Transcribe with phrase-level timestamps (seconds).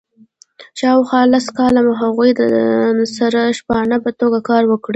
[0.79, 2.31] شاوخوا لس کاله هغوی
[3.17, 4.89] سره د شپانه په توګه کار وکړي.